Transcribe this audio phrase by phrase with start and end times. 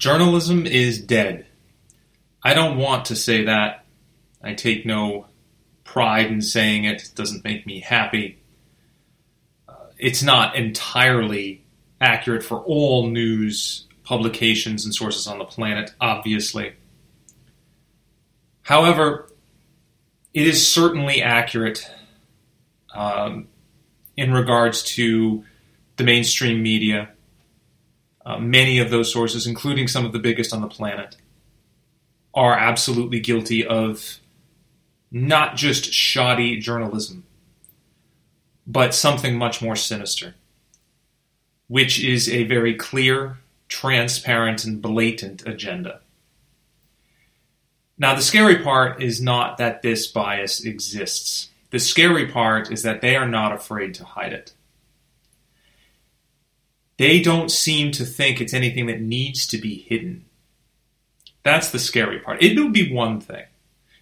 [0.00, 1.44] Journalism is dead.
[2.42, 3.84] I don't want to say that.
[4.42, 5.26] I take no
[5.84, 7.02] pride in saying it.
[7.02, 8.40] It doesn't make me happy.
[9.68, 11.66] Uh, it's not entirely
[12.00, 16.72] accurate for all news publications and sources on the planet, obviously.
[18.62, 19.30] However,
[20.32, 21.86] it is certainly accurate
[22.94, 23.48] um,
[24.16, 25.44] in regards to
[25.96, 27.10] the mainstream media.
[28.24, 31.16] Uh, many of those sources, including some of the biggest on the planet,
[32.34, 34.18] are absolutely guilty of
[35.10, 37.24] not just shoddy journalism,
[38.66, 40.34] but something much more sinister,
[41.66, 43.38] which is a very clear,
[43.68, 46.00] transparent, and blatant agenda.
[47.98, 51.50] Now, the scary part is not that this bias exists.
[51.70, 54.52] The scary part is that they are not afraid to hide it.
[57.00, 60.26] They don't seem to think it's anything that needs to be hidden.
[61.42, 62.42] That's the scary part.
[62.42, 63.46] It would be one thing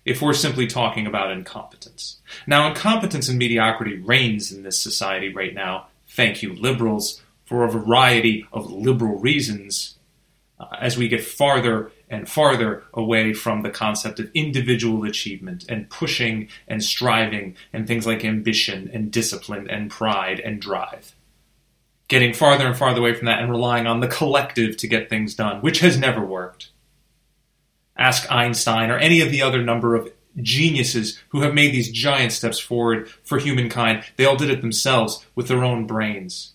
[0.04, 2.18] if we're simply talking about incompetence.
[2.44, 5.86] Now, incompetence and mediocrity reigns in this society right now.
[6.08, 9.94] Thank you, liberals, for a variety of liberal reasons.
[10.58, 15.88] Uh, as we get farther and farther away from the concept of individual achievement and
[15.88, 21.14] pushing and striving and things like ambition and discipline and pride and drive.
[22.08, 25.34] Getting farther and farther away from that and relying on the collective to get things
[25.34, 26.70] done, which has never worked.
[27.96, 32.32] Ask Einstein or any of the other number of geniuses who have made these giant
[32.32, 34.04] steps forward for humankind.
[34.16, 36.54] They all did it themselves with their own brains.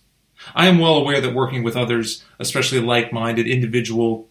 [0.54, 4.28] I am well aware that working with others, especially like minded individual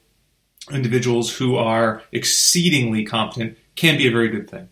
[0.72, 4.70] individuals who are exceedingly competent can be a very good thing.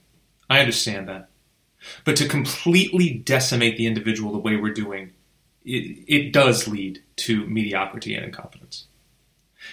[0.49, 1.29] I understand that.
[2.05, 5.11] But to completely decimate the individual the way we're doing,
[5.65, 8.85] it, it does lead to mediocrity and incompetence.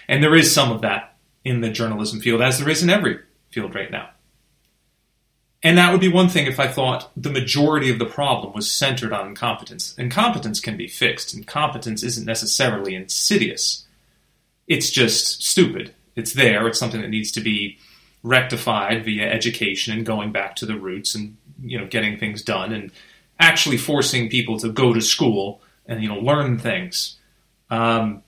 [0.06, 3.20] And there is some of that in the journalism field, as there is in every
[3.50, 4.10] field right now.
[5.62, 8.70] And that would be one thing if I thought the majority of the problem was
[8.70, 9.96] centered on incompetence.
[9.98, 11.34] Incompetence can be fixed.
[11.34, 13.84] Incompetence isn't necessarily insidious.
[14.68, 16.66] It's just stupid it's there.
[16.66, 17.78] It's something that needs to be
[18.24, 22.72] rectified via education and going back to the roots and you know getting things done
[22.72, 22.90] and
[23.38, 27.16] actually forcing people to go to school and you know learn things.
[27.70, 28.22] Um,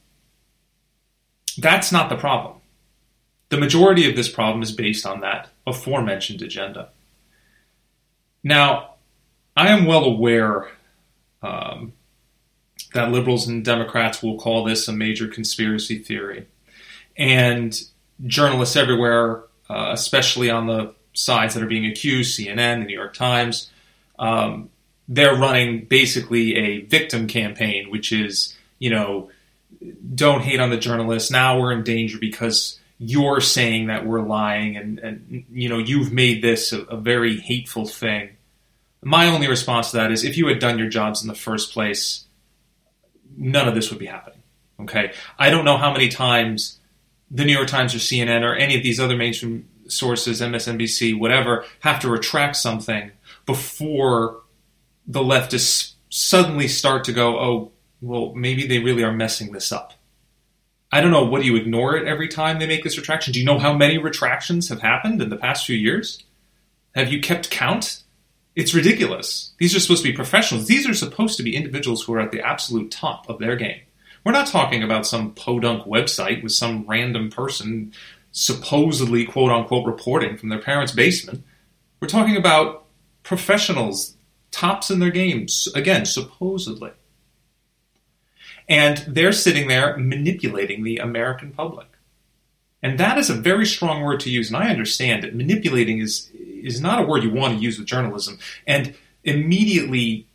[1.59, 2.57] that's not the problem.
[3.51, 6.91] The majority of this problem is based on that aforementioned agenda.
[8.43, 8.95] Now,
[9.57, 10.69] I am well aware
[11.43, 11.93] um,
[12.95, 16.47] that liberals and Democrats will call this a major conspiracy theory
[17.17, 17.83] and
[18.27, 23.15] journalists everywhere, uh, especially on the sides that are being accused, CNN, the New York
[23.15, 23.71] Times,
[24.19, 24.71] um,
[25.11, 29.29] they're running basically a victim campaign, which is, you know,
[30.15, 31.33] don't hate on the journalists.
[31.33, 36.13] Now we're in danger because you're saying that we're lying and, and you know, you've
[36.13, 38.31] made this a, a very hateful thing.
[39.03, 41.73] My only response to that is if you had done your jobs in the first
[41.73, 42.27] place,
[43.37, 44.43] none of this would be happening.
[44.81, 45.13] Okay.
[45.39, 46.79] I don't know how many times
[47.33, 51.65] the New York Times or CNN or any of these other mainstream sources, MSNBC, whatever,
[51.81, 53.11] have to retract something
[53.45, 54.43] before
[55.07, 59.95] the leftists suddenly start to go, oh, well, maybe they really are messing this up.
[60.93, 61.25] I don't know.
[61.25, 63.33] What do you ignore it every time they make this retraction?
[63.33, 66.25] Do you know how many retractions have happened in the past few years?
[66.95, 68.03] Have you kept count?
[68.57, 69.53] It's ridiculous.
[69.59, 70.67] These are supposed to be professionals.
[70.67, 73.81] These are supposed to be individuals who are at the absolute top of their game.
[74.25, 77.93] We're not talking about some podunk website with some random person
[78.33, 81.45] supposedly quote unquote reporting from their parents' basement.
[82.01, 82.87] We're talking about
[83.23, 84.17] professionals,
[84.51, 86.93] tops in their games, again, supposedly.
[88.69, 91.89] And they're sitting there manipulating the American public.
[92.83, 96.31] And that is a very strong word to use, and I understand that manipulating is
[96.35, 98.39] is not a word you want to use with journalism.
[98.67, 98.95] And
[99.25, 100.27] immediately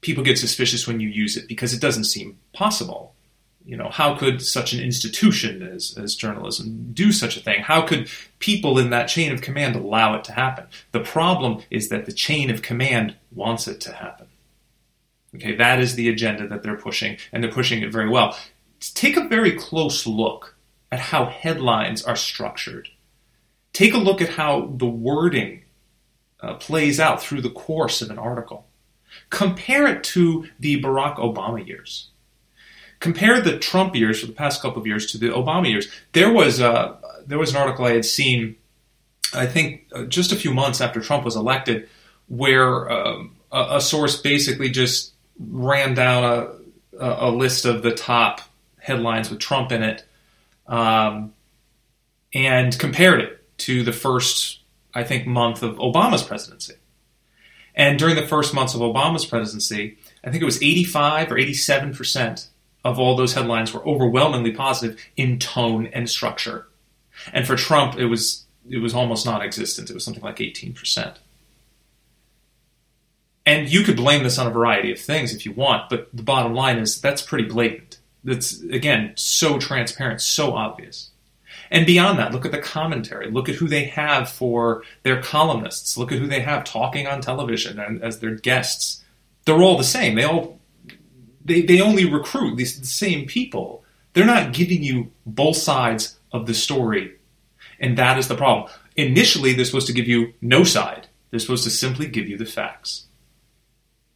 [0.00, 3.14] people get suspicious when you use it because it doesn't seem possible
[3.64, 7.62] you know, how could such an institution as, as journalism do such a thing?
[7.62, 10.66] How could people in that chain of command allow it to happen?
[10.92, 14.26] The problem is that the chain of command wants it to happen.
[15.34, 18.36] Okay, that is the agenda that they're pushing, and they're pushing it very well.
[18.80, 20.56] Take a very close look
[20.92, 22.90] at how headlines are structured.
[23.72, 25.64] Take a look at how the wording
[26.40, 28.66] uh, plays out through the course of an article.
[29.30, 32.10] Compare it to the Barack Obama years
[33.04, 35.88] compare the Trump years for the past couple of years to the Obama years.
[36.12, 36.96] There was uh,
[37.26, 38.56] there was an article I had seen,
[39.34, 41.86] I think uh, just a few months after Trump was elected,
[42.28, 46.24] where um, a, a, source basically just ran down
[46.98, 48.40] a, a, list of the top
[48.78, 50.02] headlines with Trump in it.
[50.66, 51.34] Um,
[52.32, 54.60] and compared it to the first,
[54.94, 56.74] I think, month of Obama's presidency.
[57.74, 61.94] And during the first months of Obama's presidency, I think it was 85 or 87
[61.94, 62.48] percent
[62.84, 66.66] of all those headlines were overwhelmingly positive in tone and structure.
[67.32, 69.90] And for Trump, it was it was almost non-existent.
[69.90, 71.18] It was something like 18 percent.
[73.46, 76.22] And you could blame this on a variety of things if you want, but the
[76.22, 77.98] bottom line is that's pretty blatant.
[78.22, 81.10] That's again so transparent, so obvious.
[81.70, 83.30] And beyond that, look at the commentary.
[83.30, 85.96] Look at who they have for their columnists.
[85.96, 89.02] Look at who they have talking on television and as their guests.
[89.44, 90.14] They're all the same.
[90.14, 90.58] They all
[91.44, 93.84] they, they only recruit these the same people.
[94.12, 97.16] They're not giving you both sides of the story.
[97.80, 98.70] And that is the problem.
[98.96, 101.08] Initially, they're supposed to give you no side.
[101.30, 103.06] They're supposed to simply give you the facts.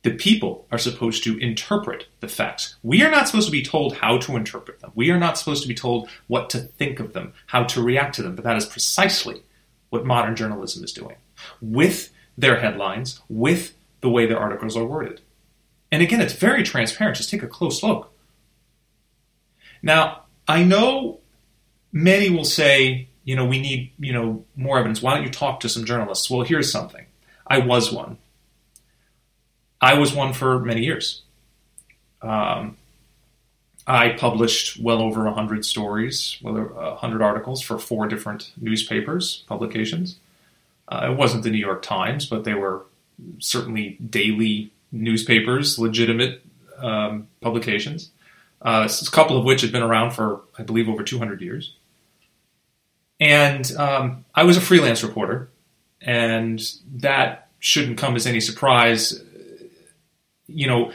[0.02, 2.76] The people are supposed to interpret the facts.
[2.84, 4.92] We are not supposed to be told how to interpret them.
[4.94, 8.14] We are not supposed to be told what to think of them, how to react
[8.14, 8.36] to them.
[8.36, 9.42] But that is precisely
[9.90, 11.16] what modern journalism is doing
[11.60, 15.20] with their headlines, with the way their articles are worded.
[15.90, 17.16] And again, it's very transparent.
[17.16, 18.12] Just take a close look.
[19.82, 21.20] Now, I know
[21.92, 25.02] many will say, you know, we need, you know, more evidence.
[25.02, 26.30] Why don't you talk to some journalists?
[26.30, 27.06] Well, here's something.
[27.46, 28.18] I was one.
[29.80, 31.22] I was one for many years.
[32.20, 32.76] Um,
[33.86, 40.18] I published well over 100 stories, well, 100 articles for four different newspapers, publications.
[40.88, 42.84] Uh, it wasn't the New York Times, but they were
[43.38, 46.42] certainly daily newspapers, legitimate
[46.78, 48.10] um, publications,
[48.62, 51.74] uh, a couple of which had been around for, I believe, over 200 years.
[53.20, 55.50] And um, I was a freelance reporter,
[56.00, 56.60] and
[56.96, 59.22] that shouldn't come as any surprise.
[60.46, 60.92] You know,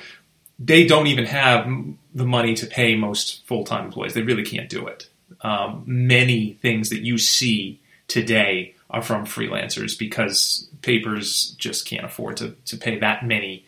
[0.57, 1.69] they don't even have
[2.13, 4.13] the money to pay most full time employees.
[4.13, 5.09] They really can't do it.
[5.41, 12.37] Um, many things that you see today are from freelancers because papers just can't afford
[12.37, 13.65] to, to pay that many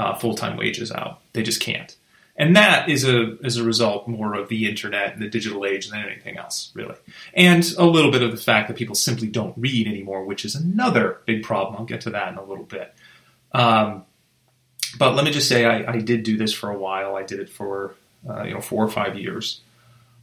[0.00, 1.20] uh, full time wages out.
[1.34, 1.94] They just can't.
[2.36, 5.90] And that is a is a result more of the internet and the digital age
[5.90, 6.94] than anything else, really.
[7.34, 10.54] And a little bit of the fact that people simply don't read anymore, which is
[10.54, 11.76] another big problem.
[11.76, 12.94] I'll get to that in a little bit.
[13.52, 14.04] Um,
[14.98, 17.16] but let me just say, I, I, did do this for a while.
[17.16, 17.94] I did it for
[18.28, 19.60] uh, you know four or five years.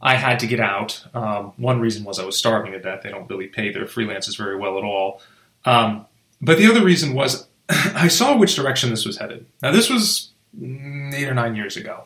[0.02, 1.04] I had to get out.
[1.14, 3.02] Um, one reason was I was starving to death.
[3.02, 5.20] They don't really pay their freelancers very well at all.
[5.64, 6.06] Um,
[6.40, 7.47] but the other reason was
[7.94, 9.46] I saw which direction this was headed.
[9.62, 10.30] Now, this was
[10.60, 12.04] eight or nine years ago.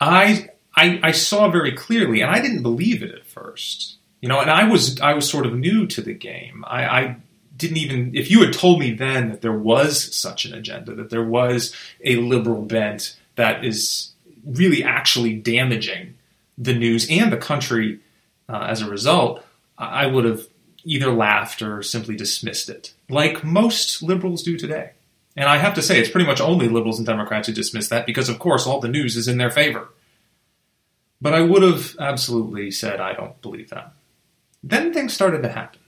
[0.00, 3.96] I, I, I saw very clearly, and I didn't believe it at first.
[4.20, 6.64] You know, and I was I was sort of new to the game.
[6.66, 7.16] I, I
[7.56, 11.10] didn't even if you had told me then that there was such an agenda, that
[11.10, 11.74] there was
[12.04, 14.12] a liberal bent that is
[14.44, 16.14] really actually damaging
[16.56, 18.00] the news and the country
[18.48, 19.44] uh, as a result,
[19.78, 20.46] I would have
[20.86, 24.92] either laughed or simply dismissed it, like most liberals do today.
[25.36, 28.06] And I have to say, it's pretty much only liberals and Democrats who dismiss that
[28.06, 29.88] because, of course, all the news is in their favor.
[31.20, 33.92] But I would have absolutely said, I don't believe that.
[34.62, 35.80] Then things started to happen.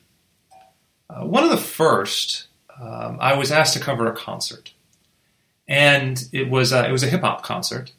[1.08, 2.48] Uh, one of the first,
[2.78, 4.72] um, I was asked to cover a concert.
[5.66, 7.92] And it was, it was a hip hop concert.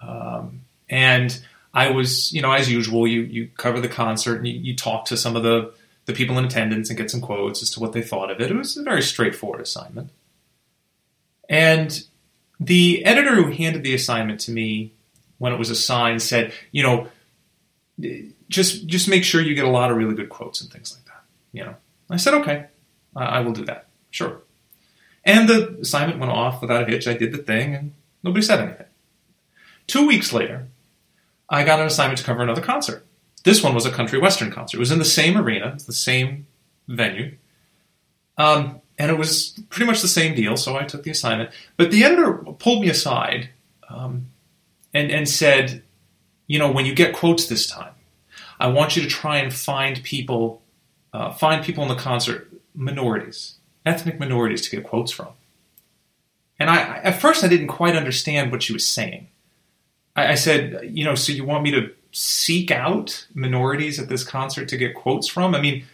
[0.00, 1.38] Um, and
[1.74, 5.06] I was, you know, as usual, you, you cover the concert and you, you talk
[5.06, 5.72] to some of the
[6.08, 8.50] the people in attendance and get some quotes as to what they thought of it.
[8.50, 10.08] It was a very straightforward assignment.
[11.50, 12.02] And
[12.58, 14.92] the editor who handed the assignment to me
[15.36, 17.08] when it was assigned said, you know,
[18.48, 21.04] just just make sure you get a lot of really good quotes and things like
[21.04, 21.22] that.
[21.52, 21.74] You know,
[22.08, 22.66] I said, okay,
[23.14, 23.86] I will do that.
[24.10, 24.40] Sure.
[25.26, 27.06] And the assignment went off without a hitch.
[27.06, 28.86] I did the thing, and nobody said anything.
[29.86, 30.68] Two weeks later,
[31.50, 33.04] I got an assignment to cover another concert.
[33.44, 34.76] This one was a country western concert.
[34.76, 36.46] It was in the same arena, the same
[36.86, 37.36] venue.
[38.36, 41.50] Um, and it was pretty much the same deal, so I took the assignment.
[41.76, 43.50] But the editor pulled me aside
[43.88, 44.26] um,
[44.92, 45.82] and, and said,
[46.46, 47.94] You know, when you get quotes this time,
[48.58, 50.62] I want you to try and find people,
[51.12, 53.54] uh, find people in the concert, minorities,
[53.86, 55.28] ethnic minorities to get quotes from.
[56.58, 59.28] And I, at first, I didn't quite understand what she was saying.
[60.16, 64.24] I, I said, You know, so you want me to seek out minorities at this
[64.24, 65.54] concert to get quotes from?
[65.54, 65.84] I mean,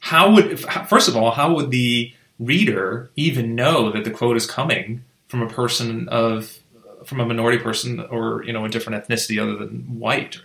[0.00, 4.46] how would first of all, how would the reader even know that the quote is
[4.46, 6.58] coming from a person of
[7.04, 10.40] from a minority person or you know a different ethnicity other than white?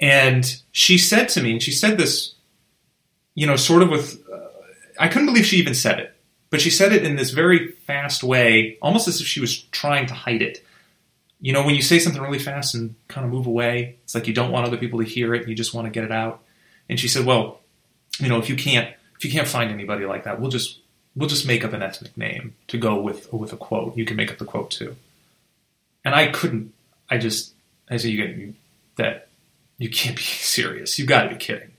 [0.00, 2.34] And she said to me, and she said this,
[3.34, 4.38] you know, sort of with, uh,
[4.98, 6.16] I couldn't believe she even said it,
[6.48, 10.06] but she said it in this very fast way, almost as if she was trying
[10.06, 10.64] to hide it
[11.40, 14.26] you know, when you say something really fast and kind of move away, it's like
[14.26, 16.42] you don't want other people to hear it, you just want to get it out.
[16.88, 17.60] And she said, "Well,
[18.18, 20.78] you know, if you can't if you can't find anybody like that, we'll just
[21.16, 23.96] we'll just make up an ethnic name to go with with a quote.
[23.96, 24.96] You can make up the quote too."
[26.04, 26.72] And I couldn't.
[27.08, 27.54] I just
[27.88, 28.54] I said, "You get
[28.96, 29.28] that
[29.78, 30.98] you can't be serious.
[30.98, 31.72] You've got to be kidding."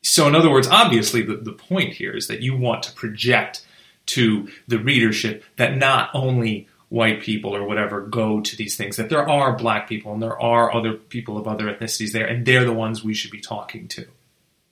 [0.00, 3.66] So, in other words, obviously, the, the point here is that you want to project
[4.06, 9.10] to the readership that not only white people or whatever go to these things, that
[9.10, 12.64] there are black people and there are other people of other ethnicities there, and they're
[12.64, 14.06] the ones we should be talking to.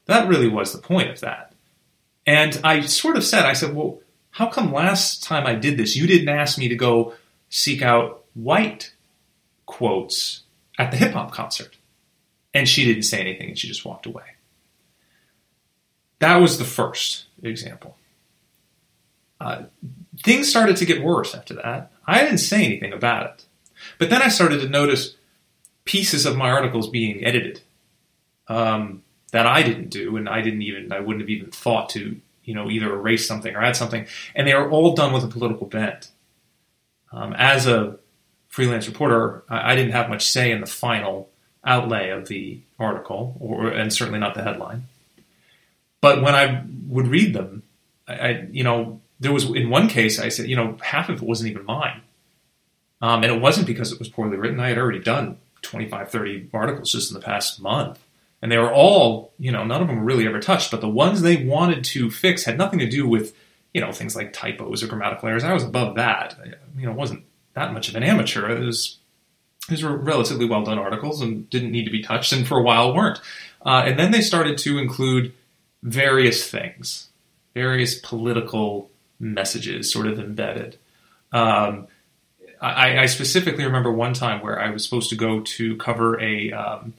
[0.06, 1.52] That really was the point of that.
[2.26, 5.96] And I sort of said, I said, well, how come last time I did this,
[5.96, 7.14] you didn't ask me to go
[7.48, 8.92] seek out white
[9.64, 10.42] quotes
[10.78, 11.76] at the hip hop concert?
[12.52, 14.24] And she didn't say anything and she just walked away.
[16.18, 17.96] That was the first example.
[19.40, 19.64] Uh,
[20.22, 21.92] things started to get worse after that.
[22.06, 23.44] I didn't say anything about it.
[23.98, 25.16] But then I started to notice
[25.84, 27.60] pieces of my articles being edited
[28.48, 32.20] um, that I didn't do, and I didn't even, I wouldn't have even thought to,
[32.44, 34.06] you know, either erase something or add something.
[34.34, 36.10] And they were all done with a political bent.
[37.12, 37.98] Um, as a
[38.48, 41.30] freelance reporter, I, I, didn't have much say in the final
[41.64, 44.86] outlay of the article, or and certainly not the headline.
[46.00, 47.62] But when I would read them,
[48.06, 51.22] I, I you know, there was in one case I said, you know, half of
[51.22, 52.02] it wasn't even mine.
[53.00, 54.60] Um, and it wasn't because it was poorly written.
[54.60, 58.02] I had already done 25, 30 articles just in the past month.
[58.42, 60.88] And they were all, you know, none of them were really ever touched, but the
[60.88, 63.34] ones they wanted to fix had nothing to do with,
[63.74, 65.44] you know, things like typos or grammatical errors.
[65.44, 66.36] I was above that.
[66.42, 68.48] I, you know, wasn't that much of an amateur.
[68.50, 68.98] It was,
[69.68, 72.62] these were relatively well done articles and didn't need to be touched, and for a
[72.62, 73.20] while weren't.
[73.64, 75.32] Uh, and then they started to include
[75.82, 77.08] various things,
[77.54, 80.78] various political messages sort of embedded.
[81.32, 81.88] Um,
[82.60, 86.52] I, I, specifically remember one time where I was supposed to go to cover a.
[86.52, 86.94] Um,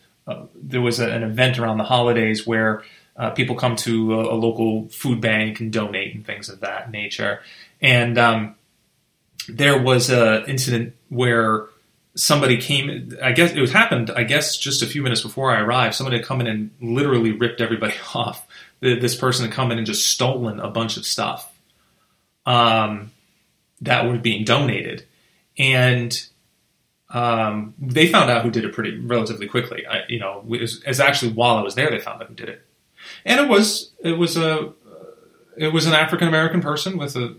[0.56, 2.84] there was a, an event around the holidays where
[3.16, 6.92] uh, people come to a, a, local food bank and donate and things of that
[6.92, 7.42] nature.
[7.82, 8.56] And um,
[9.48, 11.68] there was an incident where
[12.16, 13.18] somebody came.
[13.24, 14.12] I guess it was happened.
[14.12, 17.32] I guess just a few minutes before I arrived, somebody had come in and literally
[17.32, 18.46] ripped everybody off.
[18.80, 21.52] This person had come in and just stolen a bunch of stuff
[22.48, 23.12] um,
[23.82, 25.06] that were being donated,
[25.60, 26.28] and
[27.10, 29.86] um, they found out who did it pretty relatively quickly.
[29.86, 32.30] I, you know, it was, it was, actually while I was there they found out
[32.30, 32.66] who did it,
[33.26, 34.74] and it was it was a
[35.58, 37.36] it was an African American person with a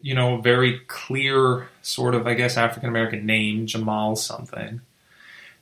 [0.00, 4.80] you know very clear sort of I guess African American name Jamal something,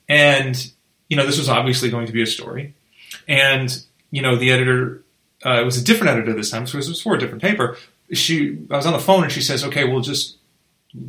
[0.07, 0.71] and
[1.09, 2.73] you know this was obviously going to be a story,
[3.27, 5.03] and you know the editor
[5.45, 7.77] uh, it was a different editor this time, so it was for a different paper,
[8.13, 10.37] she I was on the phone and she says, "Okay, we'll just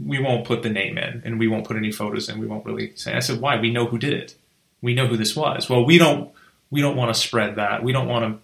[0.05, 2.39] we won't put the name in and we won't put any photos in.
[2.39, 3.59] We won't really say." I said, "Why?
[3.59, 4.35] We know who did it.
[4.83, 6.31] We know who this was." Well, we don't
[6.71, 7.83] we don't want to spread that.
[7.83, 8.41] We don't want to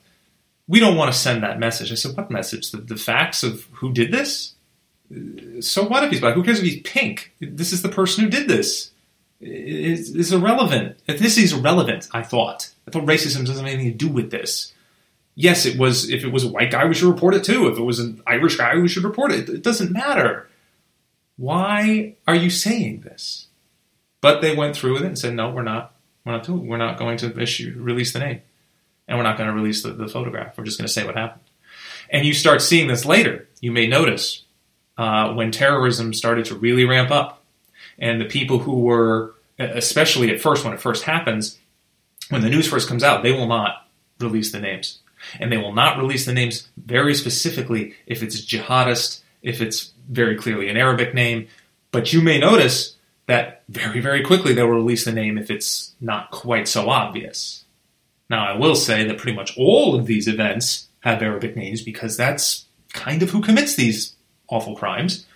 [0.69, 1.93] we don't want to send that message.
[1.93, 2.71] I said, "What message?
[2.71, 4.55] The, the facts of who did this?
[5.61, 6.35] So what if he's black?
[6.35, 7.33] Who cares if he's pink?
[7.41, 8.91] This is the person who did this."
[9.39, 10.97] It's, it's irrelevant.
[11.07, 12.09] Ethnicity is irrelevant.
[12.13, 12.71] I thought.
[12.89, 14.73] I thought racism doesn't have anything to do with this
[15.37, 16.11] yes, it was.
[16.11, 17.69] If it was a white guy, we should report it too.
[17.69, 19.49] If it was an Irish guy, we should report it.
[19.49, 20.49] It doesn't matter.
[21.37, 23.47] Why are you saying this?
[24.21, 25.95] But they went through with it and said, no, we're not.
[26.25, 26.67] We're not doing.
[26.67, 28.43] We're not going to issue release the name,
[29.07, 30.59] and we're not going to release the, the photograph.
[30.59, 31.45] We're just going to say what happened.
[32.11, 33.47] And you start seeing this later.
[33.61, 34.43] You may notice
[34.99, 37.45] uh, when terrorism started to really ramp up,
[37.99, 41.59] and the people who were, especially at first when it first happens,
[42.29, 43.89] when the news first comes out, they will not
[44.19, 45.01] release the names
[45.39, 50.37] and they will not release the names very specifically if it's jihadist, if it's very
[50.37, 51.49] clearly an Arabic name.
[51.91, 55.95] But you may notice that very, very quickly they will release the name if it's
[56.01, 57.65] not quite so obvious.
[58.29, 62.17] Now, I will say that pretty much all of these events have Arabic names because
[62.17, 64.15] that's kind of who commits these
[64.49, 65.27] awful crimes.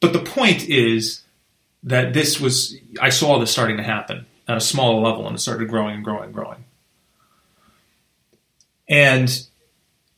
[0.00, 1.22] But the point is
[1.82, 5.40] that this was, I saw this starting to happen at a smaller level and it
[5.40, 6.64] started growing and growing and growing.
[8.90, 9.30] And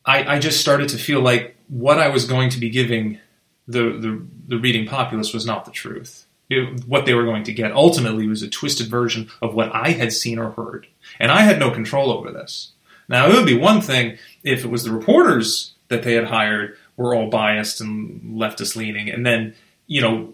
[0.04, 3.20] I, I just started to feel like what I was going to be giving
[3.68, 6.26] the, the, the reading populace was not the truth.
[6.50, 9.90] It, what they were going to get ultimately was a twisted version of what I
[9.90, 10.88] had seen or heard.
[11.20, 12.72] And I had no control over this.
[13.08, 16.76] Now, it would be one thing if it was the reporters that they had hired
[16.96, 19.54] were all biased and leftist leaning, and then,
[19.86, 20.32] you know,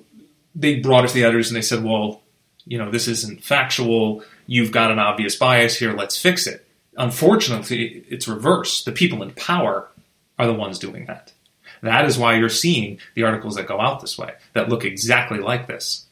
[0.54, 2.22] they brought it to the editors and they said, well,
[2.64, 4.22] you know, this isn't factual.
[4.46, 5.92] You've got an obvious bias here.
[5.92, 6.66] Let's fix it.
[6.98, 8.84] Unfortunately, it's reversed.
[8.84, 9.88] The people in power
[10.36, 11.32] are the ones doing that.
[11.80, 15.38] That is why you're seeing the articles that go out this way, that look exactly
[15.38, 16.06] like this,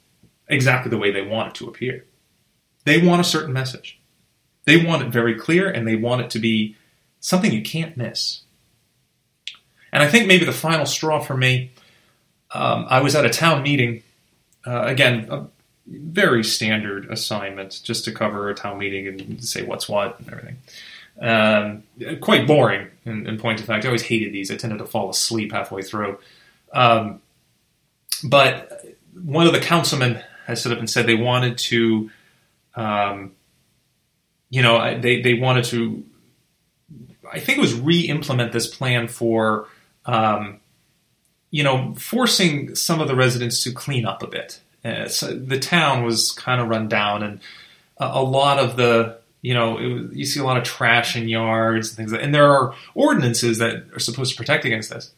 [0.48, 2.04] exactly the way they want it to appear.
[2.84, 4.00] They want a certain message.
[4.64, 6.76] They want it very clear, and they want it to be
[7.18, 8.42] something you can't miss.
[9.92, 11.72] And I think maybe the final straw for me,
[12.52, 14.04] um, I was at a town meeting.
[14.64, 15.48] Uh, again,
[15.88, 20.56] very standard assignment, just to cover a town meeting and say what's what and everything.
[21.20, 23.84] Um, quite boring in, in, point of fact.
[23.84, 24.50] I always hated these.
[24.50, 26.18] I tended to fall asleep halfway through.
[26.72, 27.22] Um,
[28.22, 28.84] but
[29.22, 32.10] one of the councilmen has stood up and said they wanted to,
[32.74, 33.32] um,
[34.50, 36.04] you know, they, they wanted to,
[37.32, 39.68] I think it was re-implement this plan for,
[40.04, 40.60] um,
[41.50, 44.60] you know, forcing some of the residents to clean up a bit.
[44.86, 47.40] Uh, so the town was kind of run down, and
[47.98, 51.28] a, a lot of the you know, was, you see a lot of trash in
[51.28, 55.12] yards and things, like, and there are ordinances that are supposed to protect against this.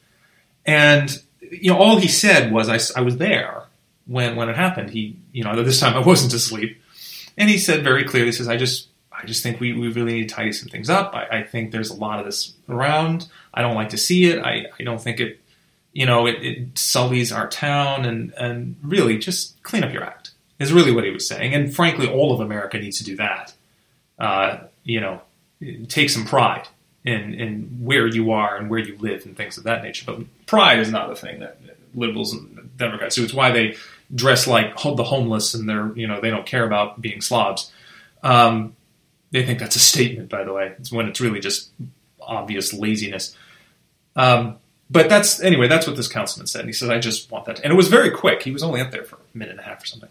[0.66, 3.64] And you know, all he said was, "I, I was there
[4.06, 6.80] when when it happened." He, you know, this time I wasn't asleep,
[7.36, 8.88] and he said very clearly, "He says I just
[9.20, 11.14] I just think we, we really need to tidy some things up.
[11.14, 13.26] I, I, think there's a lot of this around.
[13.52, 14.38] I don't like to see it.
[14.44, 15.40] I, I don't think it,
[15.92, 20.32] you know, it, it sullies our town and, and really just clean up your act
[20.58, 21.54] is really what he was saying.
[21.54, 23.54] And frankly, all of America needs to do that
[24.18, 25.20] uh, you know,
[25.88, 26.66] take some pride
[27.04, 30.04] in, in where you are and where you live and things of that nature.
[30.06, 31.58] But pride is not the thing that
[31.94, 33.24] liberals and Democrats do.
[33.24, 33.76] It's why they
[34.14, 37.72] dress like the homeless and they're, you know, they don't care about being slobs.
[38.22, 38.74] Um,
[39.30, 40.74] they think that's a statement, by the way.
[40.78, 41.70] It's when it's really just
[42.20, 43.36] obvious laziness.
[44.16, 44.56] Um,
[44.90, 45.68] but that's anyway.
[45.68, 46.60] That's what this councilman said.
[46.60, 48.42] And He said, "I just want that," and it was very quick.
[48.42, 50.10] He was only up there for a minute and a half or something.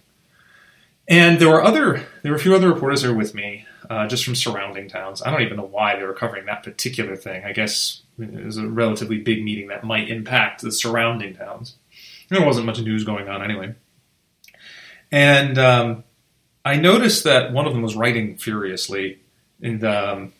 [1.08, 4.26] And there were other, there were a few other reporters there with me uh, just
[4.26, 5.22] from surrounding towns.
[5.22, 7.46] I don't even know why they were covering that particular thing.
[7.46, 11.76] I guess it was a relatively big meeting that might impact the surrounding towns.
[12.30, 13.76] There wasn't much news going on anyway.
[15.12, 16.04] And um,
[16.66, 19.22] I noticed that one of them was writing furiously,
[19.62, 20.34] and, um,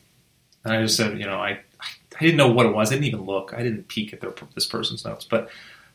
[0.64, 1.60] and I just said, you know, I,
[2.18, 2.90] I didn't know what it was.
[2.90, 3.54] I didn't even look.
[3.54, 5.24] I didn't peek at their, this person's notes.
[5.24, 5.50] But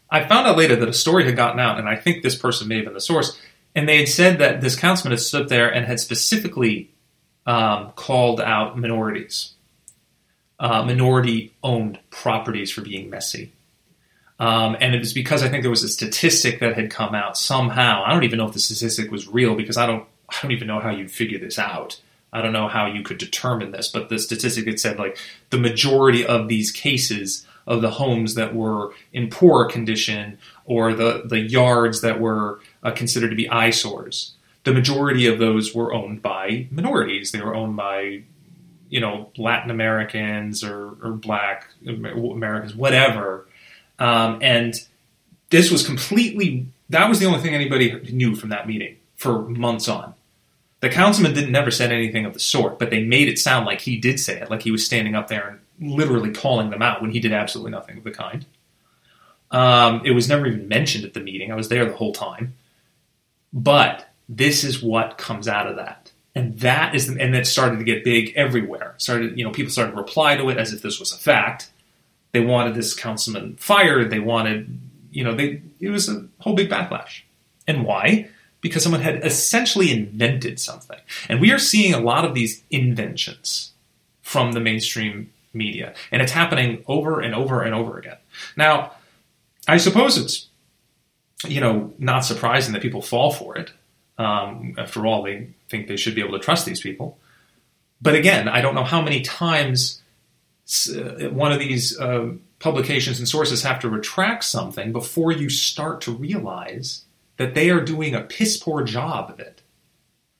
[0.09, 2.67] I found out later that a story had gotten out, and I think this person
[2.67, 3.39] may have been the source.
[3.75, 6.91] And they had said that this councilman had stood there and had specifically
[7.45, 9.53] um, called out minorities,
[10.59, 13.51] uh, minority owned properties for being messy.
[14.39, 17.38] Um, and it was because I think there was a statistic that had come out
[17.38, 18.03] somehow.
[18.05, 20.67] I don't even know if the statistic was real because I don't I don't even
[20.67, 22.01] know how you'd figure this out.
[22.34, 25.17] I don't know how you could determine this, but the statistic had said like
[25.50, 31.24] the majority of these cases of the homes that were in poor condition or the,
[31.26, 36.22] the yards that were uh, considered to be eyesores the majority of those were owned
[36.22, 37.32] by minorities.
[37.32, 38.24] They were owned by,
[38.89, 43.46] you know, Latin Americans or, or Black Americans, whatever.
[44.00, 44.74] Um, and
[45.50, 49.88] this was completely, that was the only thing anybody knew from that meeting for months
[49.88, 50.13] on.
[50.84, 53.80] The councilman didn't never said anything of the sort, but they made it sound like
[53.80, 55.48] he did say it, like he was standing up there
[55.80, 58.46] and literally calling them out when he did absolutely nothing of the kind.
[59.50, 61.54] Um, it was never even mentioned at the meeting.
[61.54, 62.56] I was there the whole time.
[63.54, 66.12] But this is what comes out of that.
[66.36, 68.96] And that is, the, and it started to get big everywhere.
[68.98, 71.72] Started, you know, people started to reply to it as if this was a fact.
[72.34, 74.10] They wanted this councilman fired.
[74.10, 77.22] They wanted, you know, they it was a whole big backlash.
[77.69, 78.28] And why?
[78.63, 80.99] Because someone had essentially invented something.
[81.30, 83.73] And we are seeing a lot of these inventions
[84.23, 88.17] from the mainstream media, and it's happening over and over and over again.
[88.58, 88.93] Now,
[89.67, 90.47] I suppose it's,
[91.47, 93.71] you know, not surprising that people fall for it.
[94.17, 97.19] Um, after all, they think they should be able to trust these people.
[98.02, 100.02] But again, I don't know how many times
[100.89, 106.02] uh, one of these uh, publications and sources have to retract something before you start
[106.02, 107.04] to realize
[107.43, 109.62] that they are doing a piss poor job of it.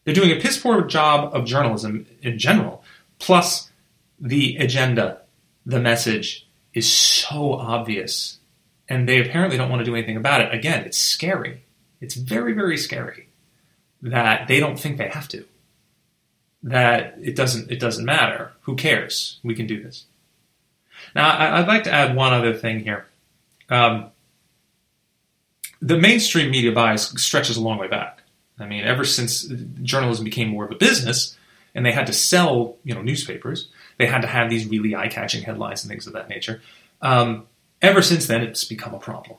[0.04, 2.84] They're doing a piss poor job of journalism in general,
[3.20, 3.70] plus
[4.20, 5.22] the agenda,
[5.66, 8.40] the message is so obvious,
[8.88, 10.54] and they apparently don't want to do anything about it.
[10.54, 11.64] Again, it's scary.
[12.00, 13.28] It's very, very scary
[14.02, 15.46] that they don't think they have to.
[16.64, 18.54] That it doesn't it doesn't matter.
[18.62, 19.40] Who cares?
[19.44, 20.06] We can do this.
[21.14, 23.06] Now, I, would like to add one other thing here.
[23.70, 24.12] Um,
[25.84, 28.22] the mainstream media bias stretches a long way back.
[28.58, 29.44] I mean, ever since
[29.82, 31.38] journalism became more of a business,
[31.76, 33.68] and they had to sell, you know, newspapers,
[33.98, 36.62] they had to have these really eye-catching headlines and things of that nature.
[37.02, 37.48] Um,
[37.82, 39.38] ever since then, it's become a problem.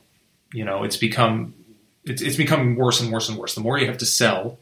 [0.52, 1.54] You know, it's become
[2.04, 3.54] it's, it's becoming worse and worse and worse.
[3.54, 4.58] The more you have to sell,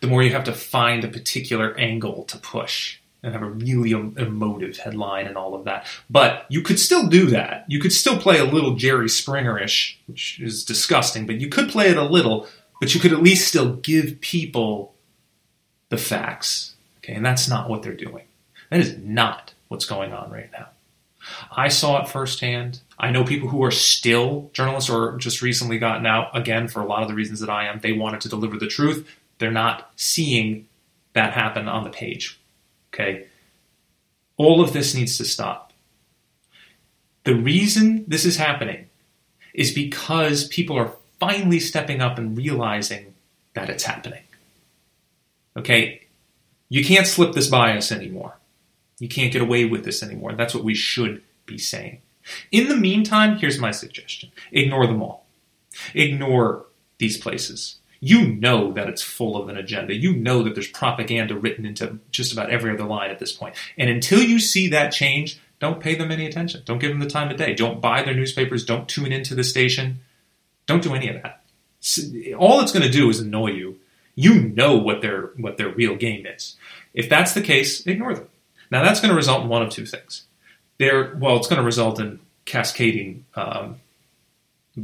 [0.00, 3.90] the more you have to find a particular angle to push and have a really
[3.90, 5.86] emotive headline and all of that.
[6.08, 7.64] But you could still do that.
[7.68, 11.88] You could still play a little Jerry Springer-ish, which is disgusting, but you could play
[11.88, 12.46] it a little,
[12.80, 14.94] but you could at least still give people
[15.88, 16.76] the facts.
[16.98, 18.24] Okay, and that's not what they're doing.
[18.70, 20.68] That is not what's going on right now.
[21.50, 22.80] I saw it firsthand.
[22.98, 26.86] I know people who are still journalists or just recently gotten out, again, for a
[26.86, 27.80] lot of the reasons that I am.
[27.80, 29.08] They wanted to deliver the truth.
[29.38, 30.68] They're not seeing
[31.14, 32.37] that happen on the page.
[32.98, 33.26] Okay?
[34.36, 35.72] All of this needs to stop.
[37.24, 38.86] The reason this is happening
[39.54, 43.14] is because people are finally stepping up and realizing
[43.54, 44.22] that it's happening.
[45.56, 46.02] Okay?
[46.68, 48.36] You can't slip this bias anymore.
[48.98, 50.32] You can't get away with this anymore.
[50.32, 52.00] That's what we should be saying.
[52.52, 55.26] In the meantime, here's my suggestion ignore them all.
[55.94, 56.66] Ignore
[56.98, 57.76] these places.
[58.00, 59.94] You know that it's full of an agenda.
[59.94, 63.56] You know that there's propaganda written into just about every other line at this point.
[63.76, 66.62] And until you see that change, don't pay them any attention.
[66.64, 67.54] Don't give them the time of day.
[67.54, 68.64] Don't buy their newspapers.
[68.64, 70.00] Don't tune into the station.
[70.66, 71.42] Don't do any of that.
[72.38, 73.80] All it's going to do is annoy you.
[74.14, 76.56] You know what their what their real game is.
[76.92, 78.28] If that's the case, ignore them.
[78.70, 80.24] Now that's going to result in one of two things.
[80.78, 83.76] There, well, it's going to result in cascading, um,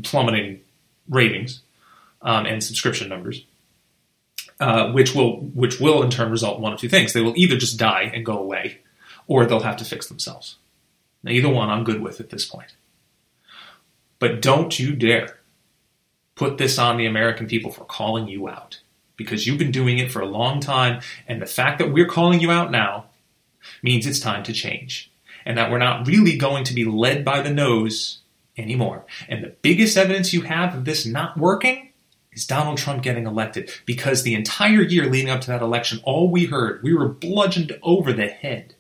[0.03, 0.61] plummeting
[1.09, 1.61] ratings
[2.25, 3.45] um, and subscription numbers,
[4.59, 7.13] uh, which will which will in turn result in one of two things.
[7.13, 8.79] They will either just die and go away,
[9.29, 10.57] or they'll have to fix themselves.
[11.23, 12.75] Now, either one I'm good with at this point.
[14.19, 15.39] But don't you dare
[16.35, 18.81] put this on the American people for calling you out
[19.17, 22.41] because you've been doing it for a long time, and the fact that we're calling
[22.41, 23.07] you out now
[23.83, 25.13] means it's time to change,
[25.45, 28.19] and that we're not really going to be led by the nose
[28.57, 29.05] anymore.
[29.29, 31.91] And the biggest evidence you have of this not working
[32.35, 36.31] is Donald Trump getting elected, because the entire year leading up to that election, all
[36.31, 38.75] we heard, we were bludgeoned over the head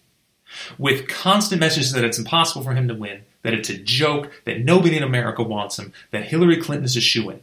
[0.79, 4.61] with constant messages that it's impossible for him to win, that it's a joke, that
[4.61, 7.41] nobody in America wants him, that Hillary Clinton is a shoo in.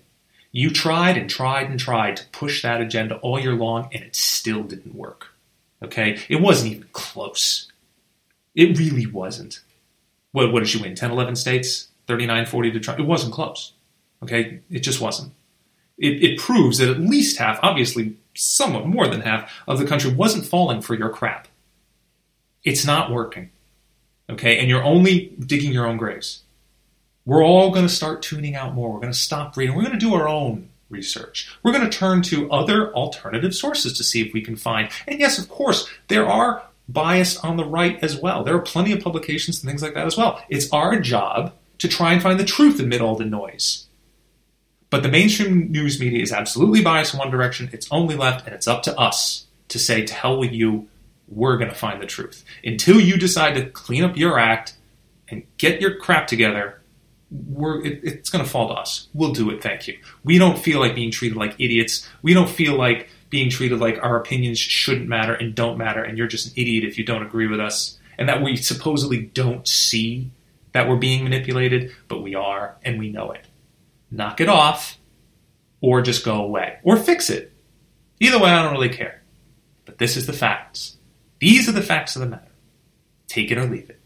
[0.52, 4.16] You tried and tried and tried to push that agenda all year long, and it
[4.16, 5.28] still didn't work.
[5.82, 6.20] Okay?
[6.30, 7.72] It wasn't even close.
[8.54, 9.62] It really wasn't.
[10.34, 10.96] What, what did she win?
[10.96, 11.88] 10, 11 states?
[12.08, 13.00] 39, 40 to Trump?
[13.00, 13.74] It wasn't close.
[14.24, 14.60] Okay?
[14.70, 15.32] It just wasn't.
[16.02, 20.12] It, it proves that at least half, obviously somewhat more than half, of the country
[20.12, 21.48] wasn't falling for your crap.
[22.64, 23.52] It's not working.
[24.30, 24.60] Okay?
[24.60, 26.42] And you're only digging your own graves.
[27.26, 28.92] We're all going to start tuning out more.
[28.92, 29.76] We're going to stop reading.
[29.76, 31.56] We're going to do our own research.
[31.62, 34.90] We're going to turn to other alternative sources to see if we can find.
[35.08, 38.44] And yes, of course, there are biased on the right as well.
[38.44, 40.44] There are plenty of publications and things like that as well.
[40.50, 43.88] It's our job to try and find the truth amid all the noise.
[44.92, 47.70] But the mainstream news media is absolutely biased in one direction.
[47.74, 50.88] It's only left, and it's up to us to say, to hell with you,
[51.30, 52.44] we're going to find the truth.
[52.64, 54.76] Until you decide to clean up your act
[55.30, 56.82] and get your crap together,
[57.32, 59.08] it, it's going to fall to us.
[59.14, 59.98] We'll do it, thank you.
[60.26, 62.06] We don't feel like being treated like idiots.
[62.22, 66.18] We don't feel like being treated like our opinions shouldn't matter and don't matter, and
[66.18, 69.66] you're just an idiot if you don't agree with us, and that we supposedly don't
[69.66, 70.32] see
[70.74, 73.46] that we're being manipulated, but we are, and we know it.
[74.12, 74.98] Knock it off,
[75.80, 77.54] or just go away, or fix it.
[78.20, 79.24] Either way, I don't really care.
[79.86, 80.98] But this is the facts.
[81.40, 82.52] These are the facts of the matter.
[83.28, 84.01] Take it or leave it.